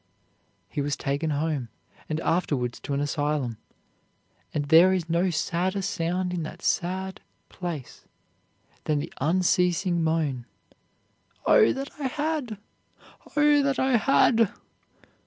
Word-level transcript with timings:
He 0.67 0.81
was 0.81 0.95
taken 0.95 1.29
home, 1.29 1.69
and 2.09 2.19
afterwards 2.21 2.79
to 2.79 2.95
an 2.95 3.01
asylum, 3.01 3.57
and 4.51 4.65
there 4.65 4.93
is 4.93 5.07
no 5.07 5.29
sadder 5.29 5.83
sound 5.83 6.33
in 6.33 6.41
that 6.41 6.63
sad 6.63 7.21
place 7.49 8.05
than 8.85 8.97
the 8.97 9.13
unceasing 9.21 10.03
moan, 10.03 10.47
"Oh, 11.45 11.71
that 11.73 11.91
I 11.99 12.07
had! 12.07 12.57
Oh, 13.35 13.61
that 13.61 13.77
I 13.77 13.97
had!" 13.97 14.51